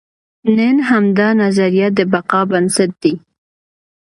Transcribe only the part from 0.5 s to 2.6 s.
نن همدا نظریه د بقا